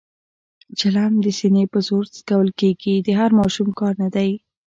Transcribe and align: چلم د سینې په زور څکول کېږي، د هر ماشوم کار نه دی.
چلم 0.79 1.13
د 1.23 1.27
سینې 1.39 1.63
په 1.73 1.79
زور 1.87 2.05
څکول 2.15 2.49
کېږي، 2.59 2.95
د 3.01 3.09
هر 3.19 3.29
ماشوم 3.39 3.69
کار 3.79 3.93
نه 4.03 4.09
دی. 4.15 4.31